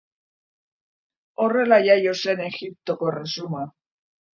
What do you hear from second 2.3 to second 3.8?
Egiptoko Erresuma.